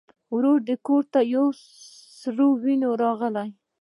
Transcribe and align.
ورور 0.35 0.59
یې 0.69 0.75
کور 0.87 1.03
ته 1.13 1.19
په 1.33 1.41
سرې 2.19 2.47
وینو 2.61 2.89
راغی. 3.01 3.49